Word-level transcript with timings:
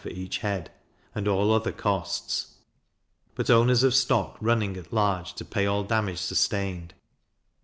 for 0.01 0.09
each 0.09 0.39
head, 0.39 0.71
and 1.13 1.27
all 1.27 1.51
other 1.53 1.71
costs; 1.71 2.55
but 3.35 3.51
owners 3.51 3.83
of 3.83 3.93
stock 3.93 4.35
running 4.41 4.75
at 4.75 4.91
large 4.91 5.31
to 5.33 5.45
pay 5.45 5.67
all 5.67 5.83
damage 5.83 6.17
sustained. 6.17 6.95